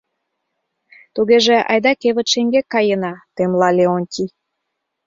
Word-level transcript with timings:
—Тугеже 1.15 1.55
айда 1.71 1.91
кевыт 2.01 2.27
шеҥгек 2.33 2.65
каена,— 2.73 3.13
темла 3.35 3.69
Леонтий. 3.77 4.29